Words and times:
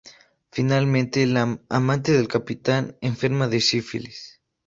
Finalmente, 0.49 1.27
la 1.27 1.59
amante 1.69 2.11
del 2.13 2.27
capitán 2.27 2.97
enferma 3.01 3.47
de 3.47 3.61
sífilis. 3.61 4.41